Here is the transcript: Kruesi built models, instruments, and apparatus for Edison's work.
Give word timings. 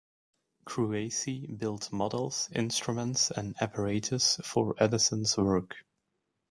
Kruesi 0.65 1.59
built 1.59 1.93
models, 1.93 2.49
instruments, 2.55 3.29
and 3.29 3.55
apparatus 3.61 4.39
for 4.43 4.73
Edison's 4.79 5.37
work. 5.37 5.75